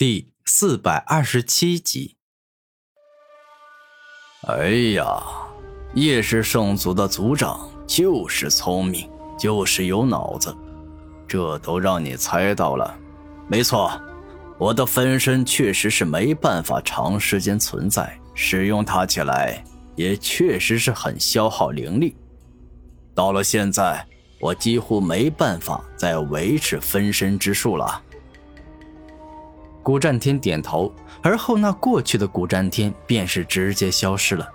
[0.00, 2.16] 第四百二十七集。
[4.48, 5.22] 哎呀，
[5.92, 10.56] 叶氏圣族的族长就是聪明，就是有脑子，
[11.28, 12.98] 这都让你猜到了。
[13.46, 13.92] 没错，
[14.56, 19.62] 我的分身确实是没办法长时间存在，使用它起来
[19.96, 22.16] 也确实是很消耗灵力。
[23.14, 24.02] 到了现在，
[24.40, 28.02] 我几乎没办法再维持分身之术了。
[29.82, 30.92] 古战天点头，
[31.22, 34.48] 而后那过去的古战天便是直接消失了。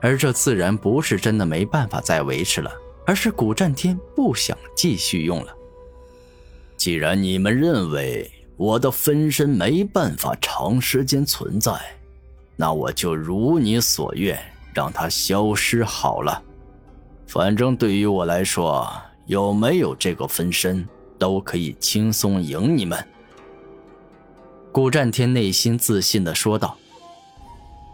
[0.00, 2.70] 而这自然不是真的没办法再维持了，
[3.06, 5.54] 而是古战天不想继续用了。
[6.76, 11.72] 既然你们认为我的分身没办法长时间存在，
[12.56, 14.38] 那我就如你所愿，
[14.74, 16.42] 让它消失好了。
[17.26, 18.90] 反正对于我来说，
[19.26, 20.86] 有没有这个分身，
[21.18, 23.02] 都可以轻松赢你们。
[24.72, 26.76] 古战天内心自信的说道：“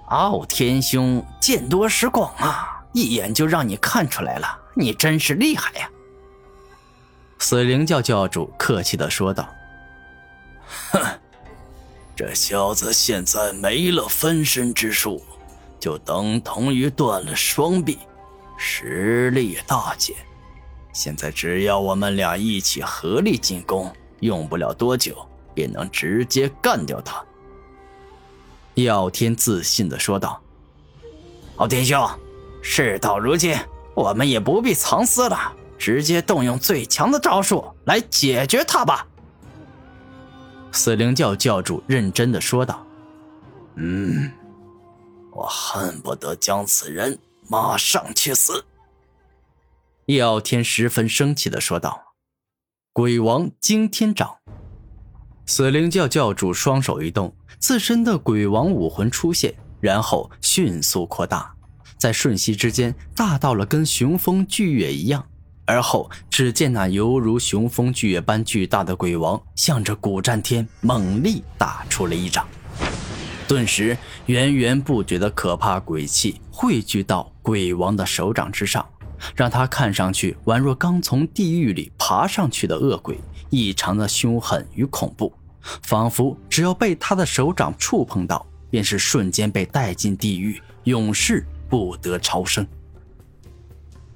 [0.08, 5.90] 傲天兄见多识广啊，一眼就让你看出来了，你真是厉害呀！”
[7.38, 9.48] 死灵教教主客气的说道
[10.92, 11.00] ：“哼，
[12.14, 15.22] 这小子现在没了分身之术，
[15.80, 17.98] 就等同于断了双臂，
[18.58, 20.14] 实力大减。
[20.92, 25.16] 现在只要我们俩一起合力进攻，用不了多久。”
[25.56, 27.24] 便能直接干掉他。”
[28.74, 30.40] 叶傲天自信的说道。
[31.56, 32.06] “傲天兄，
[32.62, 33.56] 事到如今，
[33.94, 39.08] 我们也不必藏私了，直接动用最强的招数来解决他吧。”
[40.72, 42.86] 死灵教教主认真的说道。
[43.76, 44.30] “嗯，
[45.32, 48.66] 我恨不得将此人马上去死。”
[50.04, 52.14] 叶傲天十分生气的说道。
[52.92, 54.36] “鬼王惊天掌。”
[55.48, 61.54] 死灵教教主双手一动，自身的鬼王武魂出现，然后迅速扩大，
[61.96, 65.24] 在瞬息之间大到了跟雄风巨月一样。
[65.64, 72.44] 而后，只见那犹如雄风巨月般巨大的鬼王，向着古战天猛力打出了一掌。
[73.46, 78.84] 顿时，源源不绝的可怕鬼气汇聚到鬼王的手掌之上，
[79.36, 83.16] 让他看上去宛若刚从地狱里爬上去的恶鬼。
[83.48, 85.32] 异常的凶狠与恐怖，
[85.82, 92.66] 仿佛只要被他的手掌触碰到，便是瞬间被带进地狱，永世不得超生。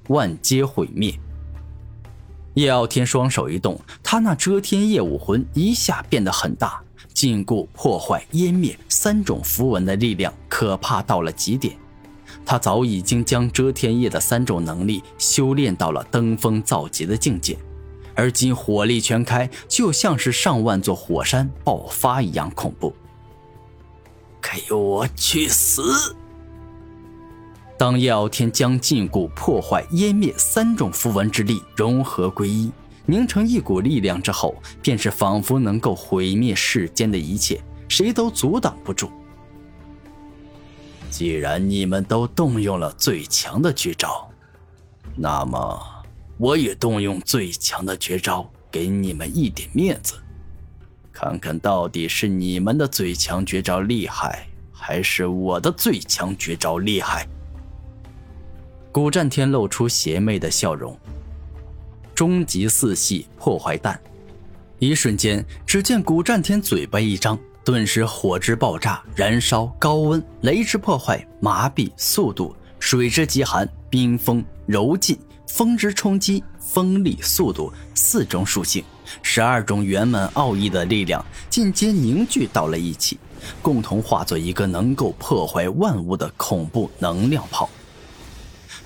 [0.07, 1.13] 万劫毁灭。
[2.55, 6.81] 叶傲天双手一动，他那遮天夜武魂一下变得很大，
[7.13, 11.77] 禁锢、破坏、湮灭三种符文的力量可怕到了极点。
[12.45, 17.57] 他早已经将遮天夜的三种能力修炼到了登峰造极的境界。
[18.15, 22.93] 而今火力全开，就像是上万座火山爆发一样恐怖。
[24.41, 26.15] 给我去死！
[27.77, 32.71] 当叶傲天将禁锢、破坏、湮灭三种符文之力融合归一，
[33.05, 39.09] 凝成一股力量之后，便是仿佛能够毁灭世间的一切，谁都阻挡不住。
[41.09, 44.29] 既然你们都动用了最强的绝招，
[45.15, 46.00] 那么……
[46.41, 50.15] 我也动用最强的绝招，给你们一点面子，
[51.13, 57.27] 看看到底是你们的最强绝招厉害，还是我的最强绝招厉害？
[58.91, 60.97] 古战天露出邪魅的笑容。
[62.15, 64.01] 终极四系破坏弹，
[64.79, 75.15] 一瞬间，只见古战天嘴巴一张，顿时火之爆炸、燃烧、高温、雷之破坏、麻痹、速度、水之极寒、冰封、柔劲。
[75.47, 78.83] 风之冲击、风力、速度四种属性，
[79.21, 83.19] 十二种圆满奥义的力量尽皆凝聚到了一起，
[83.61, 87.69] 共同化作一个能够破坏万物的恐怖能量炮。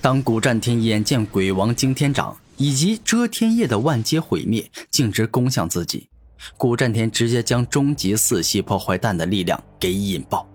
[0.01, 6.07] 当古战天眼见鬼王惊天掌以及遮天夜的万阶毁灭径直攻向自己，
[6.57, 10.47] 古战天直接将终极四系破坏弹的力量给引爆。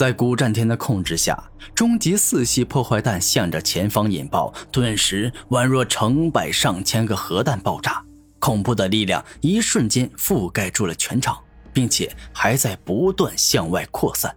[0.00, 1.38] 在古战天的控制下，
[1.74, 8.02] 终极四系破坏弹向着前方引爆，顿时宛若成百上千个核弹爆炸，
[8.38, 11.38] 恐怖的力量一瞬间覆盖住了全场，
[11.70, 14.34] 并且还在不断向外扩散。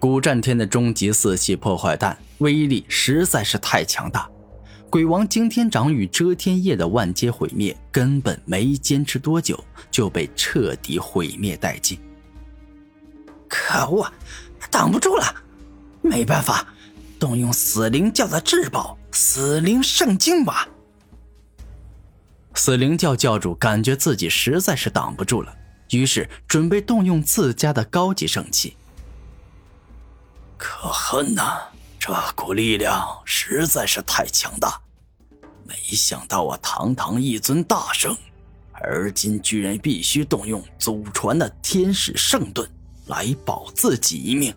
[0.00, 4.28] 古战天的终极四系破坏弹威力实在是太强大，
[4.90, 9.56] 鬼王惊天掌与遮天夜的万劫毁灭根本没坚持多久
[9.88, 11.96] 就被彻底毁灭殆尽。
[13.52, 14.10] 可恶，
[14.70, 15.34] 挡不住了！
[16.00, 16.66] 没办法，
[17.20, 20.66] 动用死灵教的至宝——死灵圣经吧。
[22.54, 25.54] 死灵教教主感觉自己实在是挡不住了，
[25.90, 28.74] 于是准备动用自家的高级圣器。
[30.56, 31.58] 可恨呐！
[31.98, 34.80] 这股力量实在是太强大，
[35.64, 38.16] 没想到我堂堂一尊大圣，
[38.72, 42.68] 而今居然必须动用祖传的天使圣盾
[43.12, 44.54] 来保自己一命。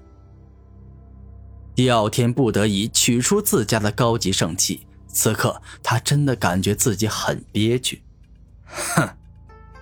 [1.76, 4.88] 叶傲天不得已取出自家的高级圣器。
[5.08, 8.02] 此刻，他真的感觉自己很憋屈。
[8.66, 9.10] 哼，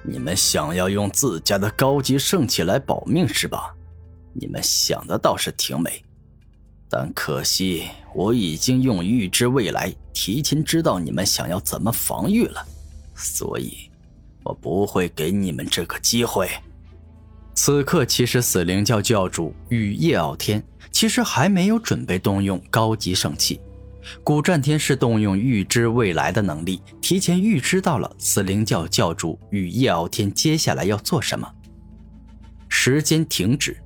[0.03, 3.75] 你们想要用自家的高级圣器来保命是吧？
[4.33, 6.03] 你们想的倒是挺美，
[6.89, 12.65] 但可惜我已经用预知未来，提前知道你们想要怎么防御了，
[13.15, 13.91] 所以，
[14.43, 16.49] 我不会给你们这个机会。
[17.55, 23.59] 此刻，其实死灵教教主与叶傲天其实还没有准备动用高级圣器。
[24.23, 31.50] 古战天是动用预知未来的能力，提前预知到了死灵教教主与叶傲天接下来要做什么。
[32.67, 33.77] 时间停止，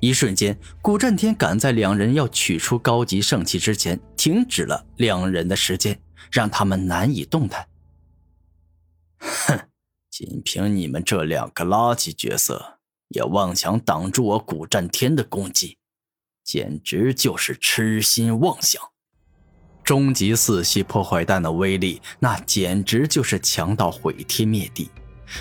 [0.00, 5.96] 一瞬间，古战天赶在两人要取出高级圣器之前，停止了两人的时间，
[6.32, 7.64] 让他们难以动弹。
[10.16, 12.78] 仅凭你们这两个垃圾角色，
[13.08, 15.76] 也妄想挡住我古战天的攻击，
[16.44, 18.80] 简直就是痴心妄想！
[19.82, 24.88] 终极四系破坏弹的威力，那简直就是强到毁天灭地。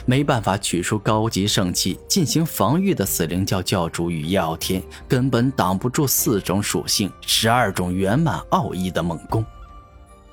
[0.08, 9.46] 没办法取出高级圣器进行防御的死灵教教主与叶傲天，根本挡不住四种属性、十二种圆满奥义的猛攻。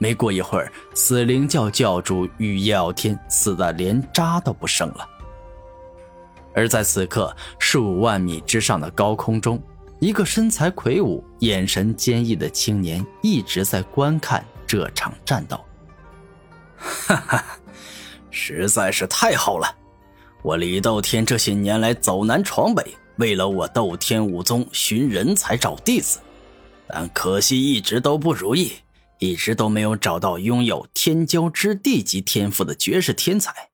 [0.01, 5.07] 没过一会儿，死灵教教主与叶傲天死的连渣都不剩了。
[6.55, 9.63] 而在此刻，数万米之上的高空中。
[10.01, 15.63] 一个身材魁梧、眼神坚毅的青年一直在观看这场战斗。
[16.79, 17.45] 哈哈，
[18.31, 19.77] 实在是太好了！
[20.43, 22.83] 我李斗天这些年来走南闯北，
[23.17, 26.19] 为了我斗天武宗寻人才找弟子，
[26.89, 28.73] 但可惜一直都不如意，
[29.21, 33.69] 一直都没有找到拥有天骄之地级天赋的绝世天才。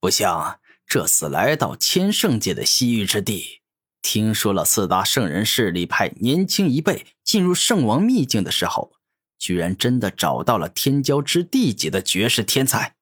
[0.00, 3.60] 不像这次来到千圣界的西域之地。
[4.02, 8.92] 听说了四大圣人势力派年轻一辈进入圣王秘境的时候，
[9.38, 12.94] 居然真的找到了天骄之地级的绝世天才。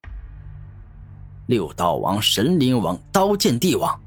[1.47, 4.01] 六道王、神灵王、刀剑帝王，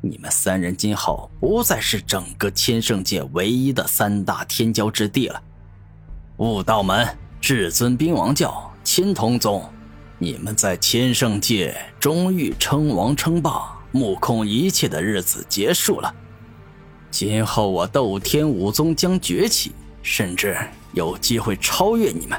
[0.00, 5.40] 你们三人今后不再是整个千圣界唯一的三大天骄之地了。
[6.38, 7.06] 悟道门、
[7.40, 9.62] 至尊兵王教、青铜宗，
[10.18, 16.12] 你们在千圣界终于称王称霸、目空一切的日子结束了。
[17.08, 19.70] 今后我斗天武宗将崛起，
[20.02, 20.58] 甚至
[20.92, 22.36] 有机会超越你们。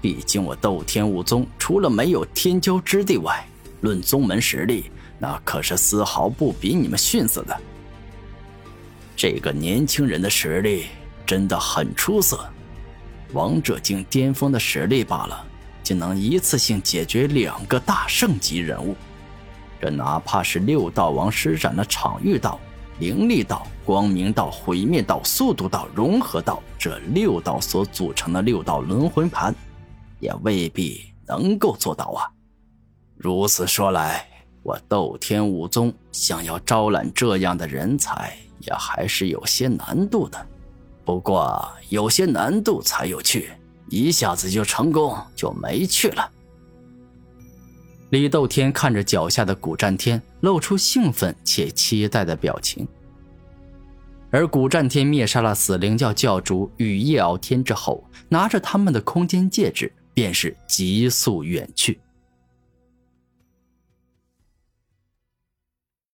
[0.00, 3.46] 毕竟我斗天武宗除了没有天骄之地外，
[3.82, 7.54] 论宗门实力，那可是丝毫不比你们逊色的。
[9.14, 10.86] 这个年轻人的实力
[11.26, 12.48] 真的很出色，
[13.32, 15.46] 王者境巅峰的实力罢了，
[15.82, 18.96] 竟能一次性解决两个大圣级人物。
[19.80, 22.58] 这哪怕是六道王施展了场域道。
[22.98, 29.54] 灵力道、光明道、毁灭道、速度道、融合道，这六道所组成的六道轮回盘，
[30.18, 32.28] 也未必能够做到啊！
[33.16, 34.28] 如此说来，
[34.62, 40.46] 我斗天武宗想要招揽这样的人才，也还是有些难度的。
[41.10, 43.50] 不过，有些难度才有趣，
[43.88, 46.30] 一下子就成功就没趣了。
[48.10, 52.86] 李斗天看着脚下的古战天，露出兴奋且期待的表情。
[54.30, 61.98] 而古战天灭杀了死灵教教主与叶傲天之后，拿着他们的空间戒指，便是急速远去。